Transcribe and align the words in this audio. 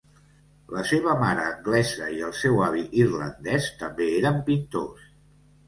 La 0.75 0.85
seva 0.91 1.13
mare 1.23 1.43
anglesa 1.49 2.09
i 2.17 2.25
el 2.29 2.35
seu 2.39 2.59
avi 2.69 2.87
irlandès 3.05 3.71
també 3.85 4.11
eren 4.17 4.43
pintors. 4.51 5.09